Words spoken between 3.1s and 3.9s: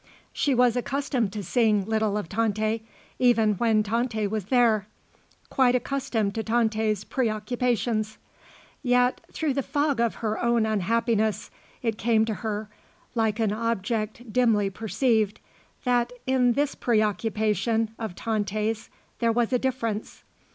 even when